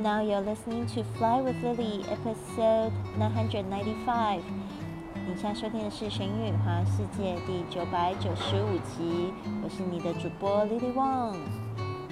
[0.00, 4.40] Now you're listening to Fly with Lily, episode 995.
[5.26, 11.38] 你现在收听的是《神语华世界》第九百九十五集，我是你的主播 Lily Wang。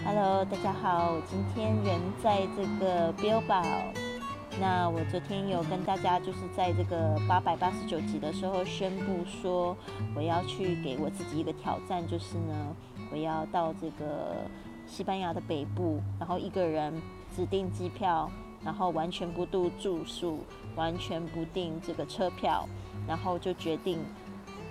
[0.04, 3.84] Hello，大家好，我今天人在这个 Bilbao。
[4.58, 9.76] 那我昨天有跟大家就是在这个八百八十九集的时候宣布说，
[10.16, 12.74] 我要去给我自己一个挑战，就是呢，
[13.12, 14.44] 我要到这个
[14.86, 16.92] 西班牙的北部，然后一个人。
[17.34, 18.30] 指定机票，
[18.64, 20.38] 然后完全不度住宿，
[20.74, 22.66] 完全不订这个车票，
[23.06, 23.98] 然后就决定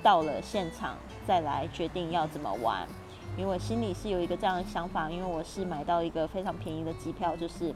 [0.01, 0.95] 到了现场
[1.27, 2.87] 再来决定要怎么玩。
[3.37, 7.71] 因为我心里是有一个这样的想法，因为我是买到一个非常便宜的机票，就是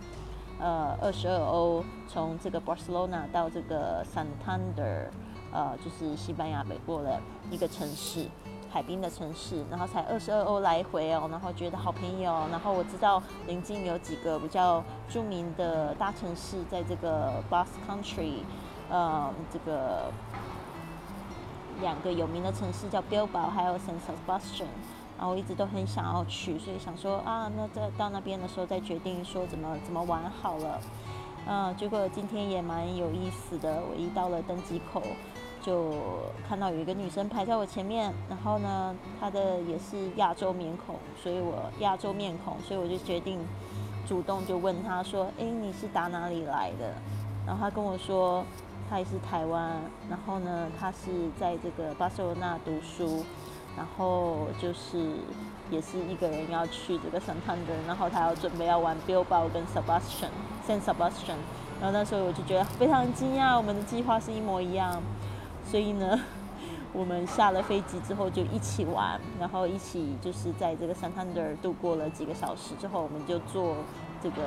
[0.60, 5.10] 呃二十二欧，从这个 Barcelona 到这个 Santander，
[5.52, 8.26] 呃就是西班牙北部的一个城市。
[8.72, 12.48] 海滨的城市，然后才二十二欧来回哦，然后觉得好便宜哦。
[12.52, 18.44] 然后我知道临近有几个比较著名的大城市，在这个 Bus Country，
[18.90, 20.12] 呃，这个
[21.82, 24.68] 两个有名的城市叫 Billbao 还有 San Sebastian。
[25.18, 30.80] 然后我一直都很想要去，所以想说啊，那在到那边的时候再决定说怎么怎么玩好了。
[31.46, 35.02] 嗯，结果今天也蛮有意思的，我一到了登机口。
[35.62, 35.94] 就
[36.48, 43.40] 看到有一个女生排在我前面，然后呢，她的也是亚洲面孔，所以我亚洲面孔，所以我就决定
[44.08, 46.94] 主动就问她说：“哎，你是打哪里来的？”
[47.46, 48.44] 然后她跟我说，
[48.90, 53.26] 她也是台湾，然后呢，她是在这个巴塞罗那读书，
[53.76, 54.98] 然后就是
[55.70, 61.38] 也是一个人要去这个圣坦德然后她要准备要玩 Bilbao 跟 Sebastian，San Sebastian，
[61.82, 65.02] 然后那时候我就觉得非常惊讶，我们的计划是一模一样。
[65.70, 66.20] 所以呢，
[66.92, 73.76] 我们下了飞机之后就一起玩，然后一起就是在这个 Santander 度过了几个小时之后，我们就坐
[74.22, 74.42] 这个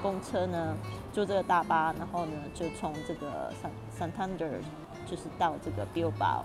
[0.00, 0.76] 公车呢，
[1.12, 3.52] 坐这个大巴，然后呢就从这个
[3.98, 4.60] Santander
[5.06, 6.42] 就是到这个 Bilbao，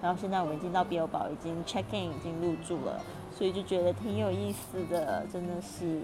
[0.00, 3.00] 然后现在我们已经到 Bilbao，已经 check in，已经入住了，
[3.32, 6.02] 所以就觉得挺有意思的，真的是。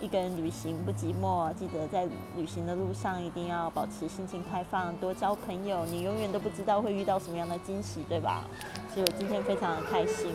[0.00, 5.86] 一个人旅行不寂寞，记得在旅行的路上一定要保持心情开放，多交朋友。
[5.86, 8.44] 你永远都不知道会遇到什么样的惊喜，对吧？
[8.92, 10.32] 所以我今天非常的开心。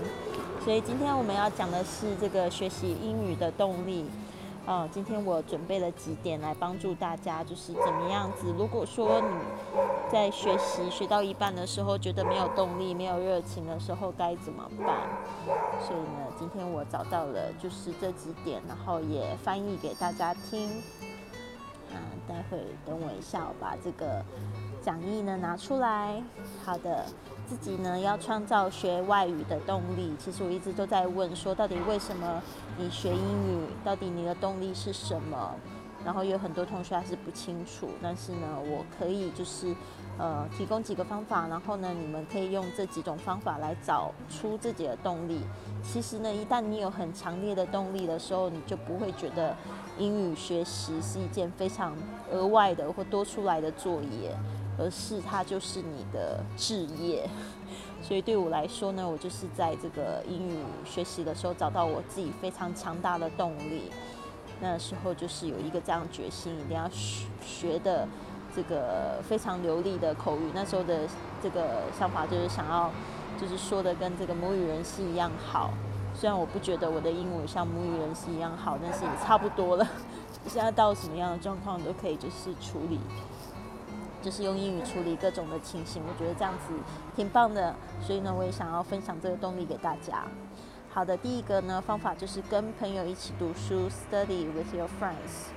[0.63, 4.05] 所以今天我们要讲的是这个学习英语的动力。
[4.67, 8.53] 哦，今天我准备了几点来帮助大家，就是怎么样子。
[8.57, 9.27] 如果说你
[10.09, 15.09] 在学习学到一半的时候，觉得没有动力、没有热情的时候，该怎么办？
[15.81, 20.69] 所以呢，今天我找到了就是这几点，然后也翻译给大家听。
[21.89, 24.23] 啊，待会等我一下，我把这个
[24.81, 26.21] 讲义呢拿出来。
[26.63, 27.03] 好的。
[27.51, 30.15] 自己呢要创造学外语的动力。
[30.17, 32.41] 其实我一直都在问，说到底为什么
[32.77, 33.65] 你学英语？
[33.83, 35.53] 到底你的动力是什么？
[36.05, 37.89] 然后有很多同学还是不清楚。
[38.01, 39.75] 但是呢，我可以就是
[40.17, 45.41] 呃提供几个方法，然后呢，你们可以用这几种方法来找出自己的动力。
[45.83, 49.53] 其实呢，一旦你有很强烈的动力的时候，你就不会觉得
[49.97, 51.93] 英语学习是一件非常
[52.31, 54.33] 额外的或多出来的作业。
[54.81, 57.29] 而是它就是你的置业，
[58.01, 63.91] 所以对我来说呢，我就是在这个英语学习的时候找到我自己非常强大的动力。
[64.59, 68.07] 那时候就是有一个这样决心，一定要学学的
[68.55, 70.51] 这个非常流利的口语。
[70.53, 71.01] 那时候的
[71.41, 72.89] 这个想法就是想要，
[73.39, 75.71] 就是说的跟这个母语人士一样好。
[76.13, 79.87] 虽然我不觉得我的英语像母语人士一样好，但是也差不多了。
[80.47, 82.99] 现在到什么样的状况都可以就是处理。
[84.21, 86.73] 就是用英语处理各种的情形，我觉得这样子
[87.15, 90.23] 挺棒的，所以呢，我也想要分享这个动力给大家。
[90.93, 95.49] 好的，第一个呢方法就是跟朋友一起读书，study with your friends。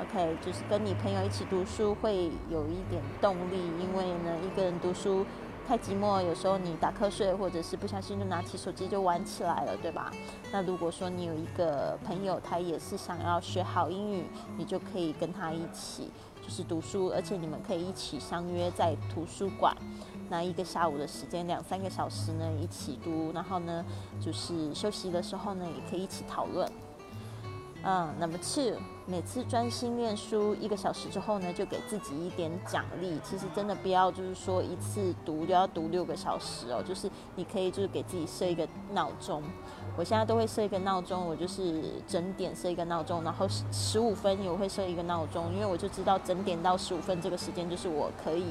[0.00, 5.24] OK，就是跟你朋友一起读书会有一点动力，因为呢一个人读书
[5.66, 10.12] 太寂寞，有时候你打瞌睡或者是不小心就拿起手机就玩起来了，对吧？
[10.52, 14.24] 那如果说你有一个朋友，他也是想要学好英语，
[14.56, 16.10] 你就可以跟他一起。
[16.46, 19.76] 就是读书，而且你们可以一起相约在图书馆，
[20.30, 23.84] 那一个下午的时间，两三个小时呢，一起读，然后呢，
[24.20, 26.70] 就是休息的时候呢，也可以一起讨论。
[27.82, 28.76] 嗯那么 two，
[29.08, 33.16] 每次专心练书一个小时之后呢，就给自己一点奖励。
[33.22, 39.40] 其实真的不要就是说一次读就要读六个小时哦，就是你可以就是给自己设一个闹钟。
[39.96, 48.44] 我现在都会设一个闹钟，我就是整点设一个闹钟，然后十五分也会设一个闹钟，因为我就知道整点到十五分这个时间就是我可以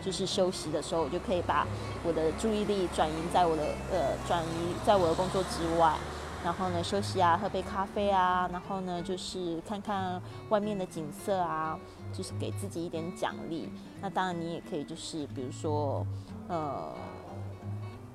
[0.00, 1.66] 就是休息的时候，我就可以把
[2.04, 5.96] 我的注意力转移在我的呃转移在我的工作之外，
[6.44, 11.78] 然后呢休息啊，喝杯咖啡啊，然后呢就是看看外面的景色啊，
[12.12, 13.68] 就是给自己一点奖励。
[14.00, 16.06] 那当然你也可以就是比如说
[16.48, 16.94] 呃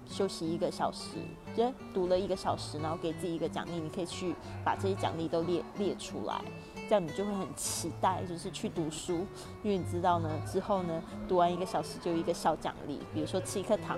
[0.05, 1.17] 休息一个小时，
[1.55, 6.41] 就读了一个小时，然后给自己一个奖励，你可以去把这些奖励都列列出来。
[6.89, 9.25] 这样你就会很期待，就是去读书，
[9.63, 13.97] 因为你知道呢，之后呢，读完一个小时就有一个小奖励，比如说吃一颗糖。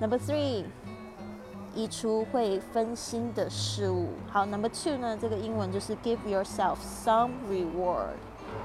[0.00, 0.64] Number three，
[1.78, 4.08] 移出会分心的事物。
[4.32, 8.14] 好，Number two 呢，这个英文就是 give yourself some reward，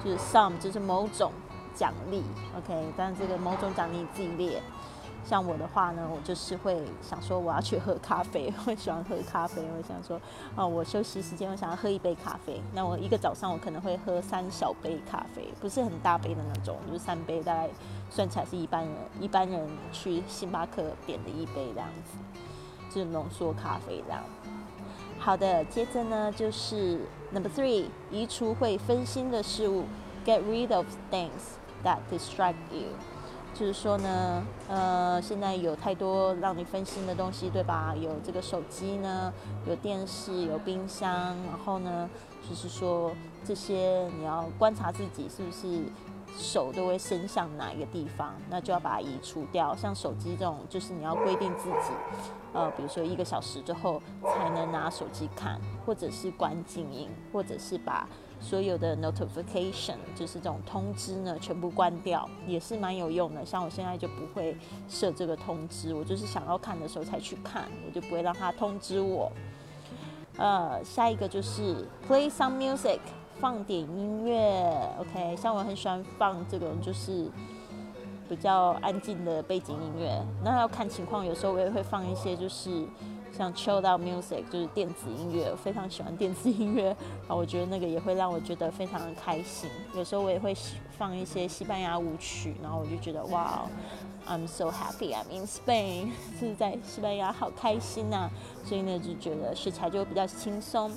[0.04, 1.32] 就是 some 就是某种
[1.76, 2.24] 奖励
[2.58, 4.60] ，OK，但这个某种奖励你自己列。
[5.24, 9.62] 像我的话呢，我就是会想说我要去喝咖啡， 我喜欢喝咖啡。
[9.62, 10.20] 我想说，
[10.56, 12.60] 哦，我休息时间我想要喝一杯咖啡。
[12.74, 17.70] 那我一个早上我可能会喝三小杯咖啡，不是很大杯的那种，就是三杯，大概
[18.10, 22.18] 算起来是一般人一般人去星巴克点的一杯这样子，
[22.94, 24.22] 是浓缩咖啡这样。
[25.20, 27.00] 好的，接着呢就是
[27.32, 29.86] number three，移除会分心的事物
[30.26, 32.88] ，get rid of things that distract you。
[33.56, 37.94] 就是说呢，呃，现在有太多让你分心的东西，对吧？
[37.96, 39.32] 有这个手机呢，
[39.68, 42.10] 有电视，有冰箱，然后呢，
[42.50, 43.12] 就是说
[43.46, 45.84] 这些你要观察自己是不是
[46.38, 49.76] 手都会伸向哪一个地方，那就要把它移除掉。
[49.76, 51.94] 像手机这种，就是你要规定自己，
[52.54, 58.08] 呃，比如说一个小时之后才能拿手机看，或者是关静音，或者是把。
[58.40, 63.46] 所有的 notification 就是这种通知呢，全部关掉也是蛮有用的。
[63.46, 64.58] 像我现在就不会
[64.90, 69.32] 设这个通知，我就是想要看的时候才去看，我就不会让它通知我。
[70.36, 73.00] 呃，下一个就是 play some music，
[73.40, 74.90] 放点音乐。
[75.00, 77.30] OK，像我很喜欢放这种就是
[78.30, 80.22] 比较安静的背景音乐。
[80.44, 82.86] 那要看情况，有时候我也会放一些就是。
[83.36, 86.96] 像 chill out music 就是电子音乐，非常喜欢电子音乐
[87.28, 89.68] 啊，我觉得那个也会让我觉得非常的开心。
[89.96, 90.56] 有时候我也会
[90.96, 93.66] 放一些西班牙舞曲，然后我就觉得哇
[94.28, 98.30] ，I'm so happy I'm in Spain， 就是在西班牙好开心呐，
[98.64, 100.92] 所以呢就觉得学起来就比较轻松。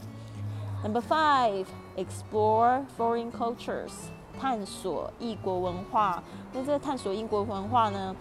[0.84, 1.64] Number five,
[1.96, 3.92] explore foreign cultures，
[4.38, 6.22] 探索异国文化。
[6.52, 8.14] 那这个探索异国文化呢，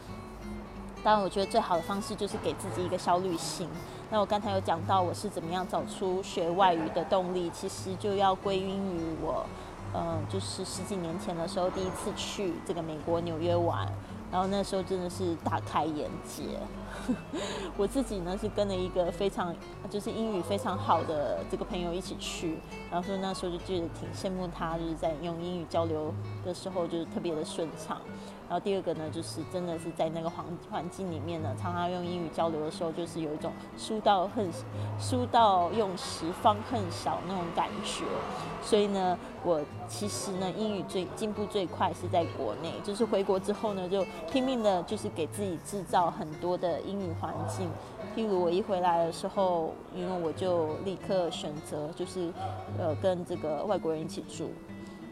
[1.03, 3.69] 当然我觉得最好的方式就是给自己一个小旅行。
[4.09, 9.45] 那我刚才有讲到我是怎么样找出学外语的动力，其实就要归因于我，
[9.93, 13.87] 嗯，就是十几年前的时候第一次去这个美国纽约玩，
[14.31, 16.43] 然后那时候真的是大开眼界。
[17.77, 19.53] 我自己呢是跟了一个非常
[19.89, 22.57] 就是英语非常好的这个朋友一起去，
[22.89, 26.13] 然后说那时候就觉得挺羡慕他，就是在用英语交流
[26.43, 28.01] 的时候就是特别的顺畅。
[28.47, 34.47] 然后第二个呢，就是真的是在那个环环境里面呢，常常用英语交流的时候，就是有一种书到恨
[34.99, 38.03] 书到用时方恨少那种感觉。
[38.61, 47.69] 所以呢，我其实呢，英语最进步最快是在国内，就是回国之后呢，就拼命的，就是给自己制造很多的英语环境。
[48.15, 52.31] 譬如我一回来的时候，因为我就立刻选择，就是
[52.79, 54.51] 呃，跟这个外国人一起住。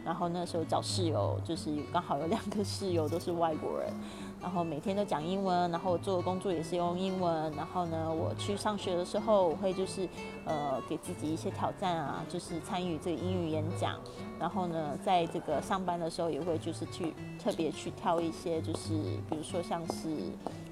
[0.05, 3.93] 然后那时候找室友，就是刚好有两个室友都是外国人，
[4.41, 7.51] 然后每天都讲英文，然后我做的工作也是用英文。
[7.55, 10.07] 然后呢，我去上学的时候，我会就是
[10.45, 13.97] 呃给自己一些挑战啊，就是参与这个英语演讲。
[14.37, 18.93] 然后呢，在这个上班的时候，也会就是去特别去挑一些，就是
[19.29, 20.09] 比如说像是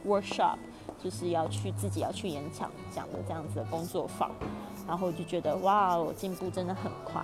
[0.06, 0.58] workshop，
[1.02, 4.30] 就是要去自己要去演讲讲的这样子的工作坊。
[4.86, 7.24] 然后我就觉得哇，我进步真的很快。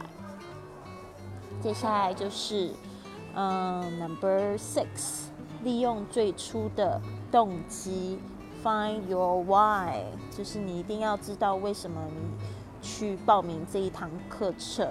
[1.60, 2.72] 接下来就是，
[3.36, 5.26] 嗯，Number Six，
[5.64, 8.20] 利用最初的动机
[8.64, 12.48] ，Find your why，就是你一定要知道为什么你
[12.82, 14.88] 去报名这一堂课程。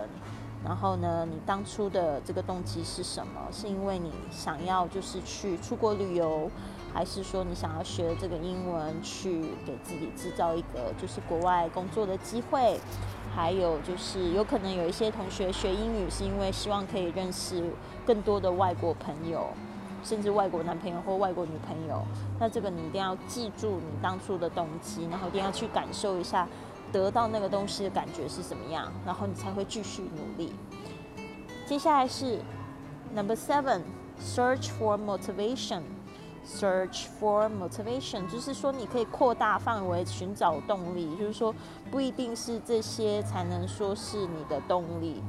[0.65, 3.41] 然后呢，你当初的这个动机是什么？
[3.53, 6.51] 是因为你想要就是去出国旅游，
[6.97, 12.81] 还是说你想要学这个英文去给自己制造一个就是国外工作的机会？
[13.35, 17.63] 还有就是，有可能有一些同学学英语是因为希望可以认识
[18.07, 19.49] 更多的外国朋友，
[20.03, 22.03] 甚至外国男朋友或外国女朋友。
[22.41, 26.49] 那这个你一定要记住你当初的动机，然后一定要去感受一下
[26.91, 30.55] 得到那个东西的感觉是怎么样，然后你才会继续努力。
[31.67, 32.41] 接下来是
[33.15, 35.83] Number Seven，Search for motivation。
[36.47, 41.53] Search for motivation，就是说你可以扩大范围寻找动力，就是说
[41.91, 45.21] 不一定是这些才能说是你的动力。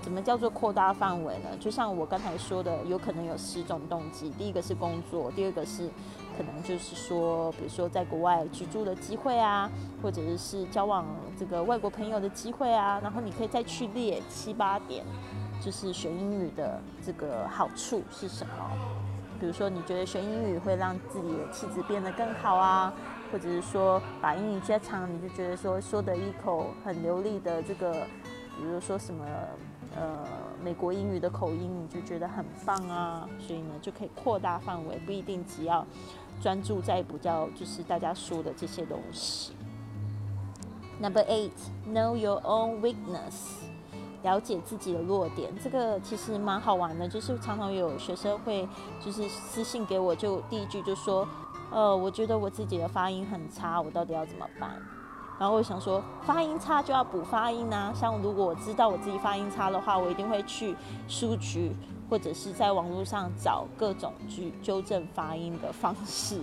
[0.00, 1.48] 怎么叫做扩大范围呢？
[1.60, 4.30] 就像我刚才说的，有可能有十种动机。
[4.30, 5.88] 第一个是工作，第二个是
[6.36, 9.70] 可能就是说，比如说在国外居住的机会啊，
[10.02, 11.06] 或者是交往
[11.38, 12.98] 这个外国朋友的机会啊。
[13.02, 15.04] 然后你可以再去列七八点，
[15.58, 19.03] 就是学英语的这个好处是什么？
[19.44, 22.90] 比如说你觉得学英语会让自己的气质变得更好啊，
[23.30, 27.92] 或者是说把英语加强，你就觉得说说的一口很流利的这个，
[28.56, 29.22] 比如说什么。
[29.96, 30.26] 呃，
[30.60, 35.86] 美国英语的口音你就觉得很棒啊，所以呢就可以扩大范围，不一定只要
[36.40, 39.52] 专注在比较就是大家说的这些东西。
[41.00, 41.52] Number eight,
[41.86, 43.63] know your own weakness，
[44.24, 48.66] 了解自己的弱点，这个其实蛮好玩的，就是常常有学生会
[48.98, 51.28] 就是私信给我，就第一句就说，
[51.70, 54.70] 呃，我觉得我自己的发音很差，我到底要怎么办？
[55.38, 57.92] 然后我想说，发音差就要补发音啊。
[57.94, 60.74] 像如果我知道我自己发音差的话，我一定会去
[61.06, 61.76] 书局
[62.14, 66.38] 或者是在网络上找各种去纠正发音的方式。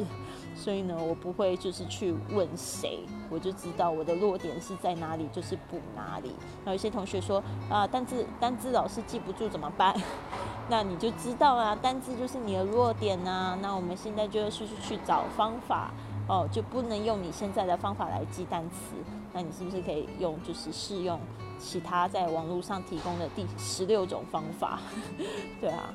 [0.53, 2.99] 所以呢，我不会就是去问谁，
[3.29, 6.35] 我就知道我的弱点是在哪里，就是补哪里。
[6.65, 9.95] 然后有些同学说啊，单字单字老师记不住怎么办？
[10.69, 13.57] 那你就知道啊，单字就是你的弱点呐。
[13.61, 15.89] 那我们现在就是去找方法。
[16.27, 18.95] 哦，就不能用你现在的方法来记单词，
[19.31, 21.17] 那你是不是可以用就是试用
[21.61, 24.79] 其他在网络上提供的第十六种方法？
[25.61, 25.93] 对啊，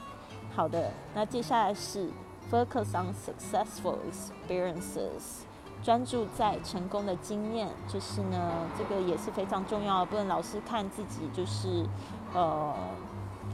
[0.54, 2.08] 好的，那接下来是
[2.50, 5.42] focus on successful experiences，
[5.82, 11.84] 专注在成功的经验，就是呢，这个也是非常重要，不能老是看自己就是
[12.32, 12.74] 呃，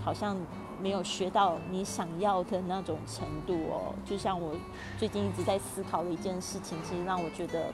[0.04, 0.36] 好像。
[0.80, 4.52] 没有学到你想要的那种程度哦，就像我
[4.98, 7.72] 最近一直在思考的一件事情，其实让我觉得，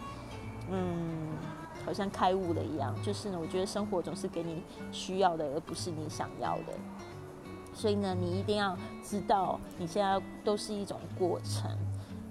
[0.71, 1.31] 嗯，
[1.89, 2.95] 好像开悟了一样。
[3.03, 6.75] 就是呢，我觉得生活总是给你需要的，而不是你想要的。
[7.73, 11.71] 所以呢，你一定要知道，你现在都是一种过程。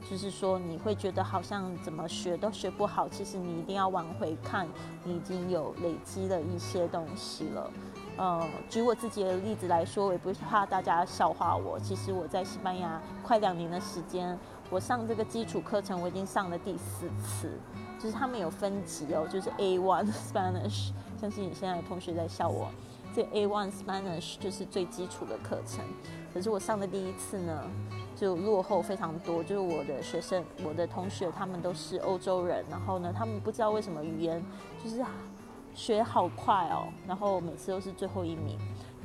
[0.09, 4.65] 就是说，你会觉得好像怎么学都学不好，其实你一定要往回看，
[5.03, 7.71] 你已经有累积了一些东西了。
[8.15, 11.77] 呃，举我自己的例子来说，我也不怕大家笑话我。
[11.79, 14.37] 其实我在西班牙快两年的时间，
[14.69, 17.59] 我上这个基础课程我已经上了第四次，
[17.99, 20.91] 就是他们有分级哦，就是 A one Spanish。
[21.19, 22.69] 相信你现在的同学在笑我，
[23.13, 25.83] 这 A one Spanish 就是最基础的课程。
[26.33, 27.63] 可是我上的第一次呢，
[28.15, 29.43] 就落后非常多。
[29.43, 34.43] 就是我的学生，我的同学，他们都是欧洲人，然后呢，他们不知道为什么语言
[34.83, 35.03] 就是。
[35.73, 38.57] 学好快哦，然后每次都是最后一名。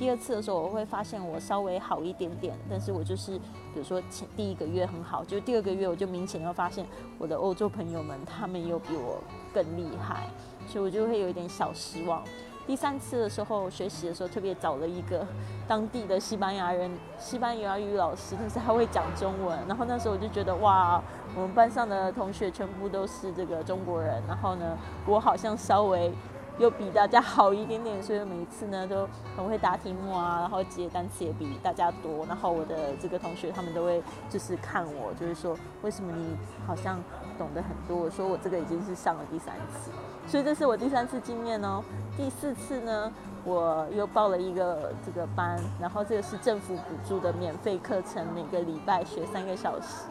[0.02, 6.84] 第二次的时候，我会发现我稍微好一点点，但是我就是比如说前第一个月很好，就第二个月我就明显要发现
[7.18, 9.22] 我的欧洲朋友们他们又比我
[9.54, 10.26] 更厉害，
[10.66, 12.20] 所以我就会有一点小失望。
[12.66, 15.24] 第三次的时候学习的时候，特别找了一个
[15.68, 19.56] 当地的西班牙人，西班牙语老师，但是他会讲中文。
[19.68, 21.00] 然后那时候我就觉得哇，
[21.36, 26.12] 我们班上的同学全部都是这个中国人，然后呢，我好像稍微。
[26.62, 29.04] 又比大家好一点点，所以每一次呢都
[29.36, 32.24] 很会答题目啊，然后记单词也比大家多。
[32.26, 34.00] 然后我的这个同学他们都会
[34.30, 37.02] 就是看我，就是说为什么你好像
[37.36, 37.96] 懂得很多？
[38.04, 39.90] 我说我这个已经是上了第三次，
[40.28, 41.82] 所以这是我第三次经验哦。
[42.16, 50.06] 第四次呢，我又报了一个这个班，然后这个是政府补助的免费课程，每个礼拜学三个小时。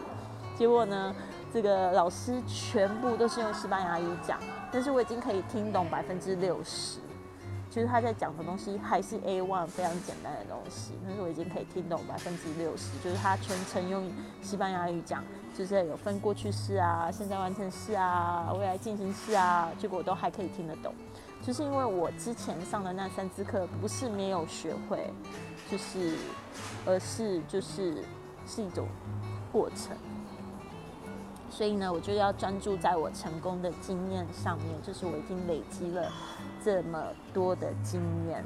[0.57, 1.15] 结果呢，
[1.53, 4.39] 这个老师全部都是用西班牙语讲。
[4.71, 6.99] 但是我已经可以听懂百分之六十，
[7.69, 14.09] 就是他在讲的东西还是 A one 非常简单的东西，但是我已经可以听懂百分之六十，就是他全程用
[14.41, 15.23] 西班牙语讲，
[15.57, 20.93] 就是有分过去式啊、现在完成式啊、未来进行式啊，结果我都还可以听得懂，
[21.41, 25.13] 就是因为我之前上的那三次课不是没有学会，
[25.69, 26.15] 就是
[26.85, 28.03] 而是就是
[28.47, 28.87] 是一种
[29.51, 29.97] 过程。
[31.51, 36.09] 所以呢，我就要专注在我成功的经验上面，就是我已经累积了
[36.63, 37.03] 这么
[37.33, 38.43] 多的经验，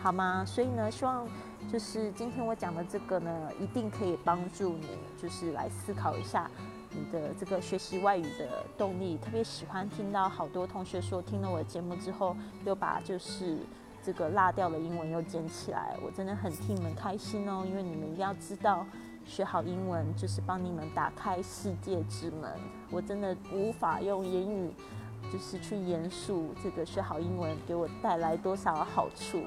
[0.00, 0.44] 好吗？
[0.46, 1.26] 所以呢，希望
[1.72, 4.86] 就是今天我讲的这个呢，一定可以帮助你，
[5.20, 6.48] 就是来思考一下
[6.90, 9.16] 你的这个学习外语的动力。
[9.16, 12.36] 特别喜欢听到好多同学说，听了我的节目之后，
[12.66, 13.56] 又把就是
[14.02, 18.86] 这个落掉的英文又捡起来，我真的很替你们开心哦，因为你们一定要知道。
[19.24, 22.50] 学好英文就是帮你们打开世界之门。
[22.90, 24.72] 我真的无法用言语，
[25.32, 29.42] 就是去言述这个学好英文给我带来多少好处。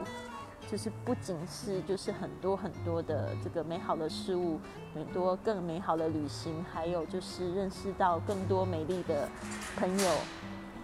[0.69, 4.59] 就是不仅是就是很多很多的这个美好的事物，
[4.93, 9.29] 很多更美好的旅行，还有就是认识到更多美丽的
[9.77, 10.11] 朋友，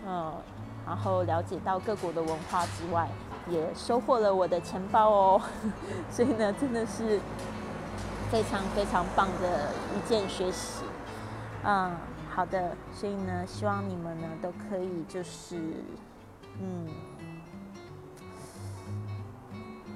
[0.08, 0.34] 嗯，
[0.86, 3.10] 然后了解到各国的文化之外，
[3.50, 5.42] 也收获了我的钱包哦。
[6.10, 7.20] 所以呢，真的是
[8.34, 10.84] 非常非常棒的一件学习。
[11.64, 11.96] 嗯，
[12.32, 12.76] 好的。
[12.92, 15.56] 所以呢，希望你们呢都可以就是
[16.60, 16.88] 嗯，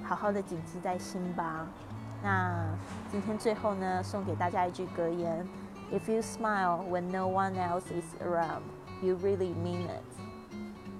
[0.03, 1.65] 好好的谨记在心吧。
[2.21, 2.63] 那
[3.11, 5.43] 今天最后呢，送给大家一句格言
[5.91, 8.61] ：If you smile when no one else is around,
[9.01, 10.03] you really mean it.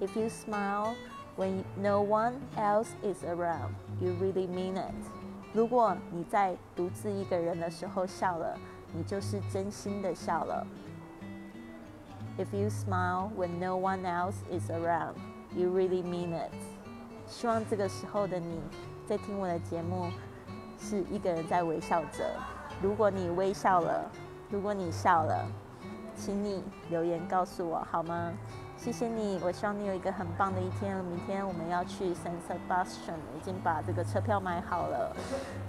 [0.00, 0.96] If you smile
[1.36, 5.17] when no one else is around, you really mean it.
[5.52, 8.58] 如果你在独自一个人的时候笑了，
[8.92, 10.66] 你就是真心的笑了。
[12.38, 15.14] If you smile when no one else is around,
[15.54, 16.52] you really mean it.
[17.26, 18.60] 希望这个时候的你
[19.06, 20.08] 在听我的节目。
[20.80, 22.24] 是一个人在微笑着。
[22.80, 24.08] 如果你微笑了，
[24.48, 25.44] 如果你笑了，
[26.14, 28.32] 请你留言告诉我好吗？
[28.78, 31.04] 谢谢你，我希望你有一个很棒的一天。
[31.04, 35.16] 明天我们要去 San Sebastian，已经把这个车票买好了。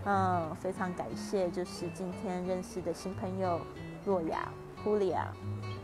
[0.06, 3.60] 嗯，非常感谢，就是今天认识的新朋友
[4.06, 4.48] 若雅、
[4.84, 5.28] h u l i a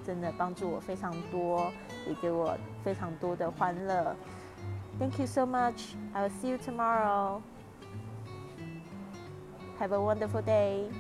[0.06, 1.72] 真的帮助我非常多，
[2.08, 4.16] 也给我非常多的欢乐。
[5.00, 5.96] Thank you so much.
[6.14, 7.42] I will see you tomorrow.
[9.80, 10.92] Have a wonderful day.